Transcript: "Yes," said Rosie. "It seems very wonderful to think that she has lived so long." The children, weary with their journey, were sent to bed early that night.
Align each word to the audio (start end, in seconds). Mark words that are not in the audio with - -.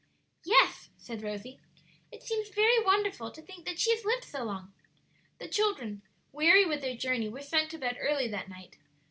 "Yes," 0.43 0.89
said 0.97 1.21
Rosie. 1.21 1.59
"It 2.11 2.23
seems 2.23 2.49
very 2.49 2.83
wonderful 2.83 3.29
to 3.29 3.39
think 3.39 3.65
that 3.67 3.77
she 3.77 3.91
has 3.91 4.03
lived 4.03 4.23
so 4.23 4.43
long." 4.43 4.73
The 5.37 5.47
children, 5.47 6.01
weary 6.31 6.65
with 6.65 6.81
their 6.81 6.95
journey, 6.97 7.29
were 7.29 7.41
sent 7.43 7.69
to 7.69 7.77
bed 7.77 7.97
early 8.01 8.27
that 8.29 8.49
night. 8.49 8.77